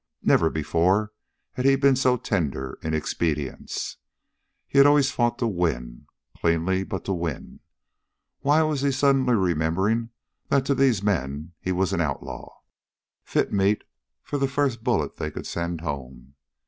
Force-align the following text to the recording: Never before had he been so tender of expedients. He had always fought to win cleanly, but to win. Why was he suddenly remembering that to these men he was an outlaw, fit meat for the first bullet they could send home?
Never 0.23 0.49
before 0.49 1.11
had 1.53 1.63
he 1.63 1.75
been 1.75 1.95
so 1.95 2.17
tender 2.17 2.79
of 2.83 2.91
expedients. 2.91 3.97
He 4.67 4.79
had 4.79 4.87
always 4.87 5.11
fought 5.11 5.37
to 5.37 5.45
win 5.47 6.07
cleanly, 6.35 6.83
but 6.83 7.05
to 7.05 7.13
win. 7.13 7.59
Why 8.39 8.63
was 8.63 8.81
he 8.81 8.91
suddenly 8.91 9.35
remembering 9.35 10.09
that 10.47 10.65
to 10.65 10.73
these 10.73 11.03
men 11.03 11.53
he 11.59 11.71
was 11.71 11.93
an 11.93 12.01
outlaw, 12.01 12.49
fit 13.23 13.53
meat 13.53 13.83
for 14.23 14.39
the 14.39 14.47
first 14.47 14.83
bullet 14.83 15.17
they 15.17 15.29
could 15.29 15.45
send 15.45 15.81
home? 15.81 16.33